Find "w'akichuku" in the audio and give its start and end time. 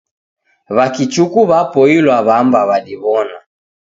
0.75-1.39